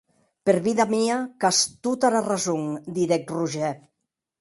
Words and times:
Per 0.49 0.55
vida 0.67 0.87
mia 0.93 1.17
qu’as 1.45 1.61
tota 1.89 2.11
era 2.11 2.25
rason, 2.31 2.67
didec 2.99 3.33
Roger. 3.39 3.73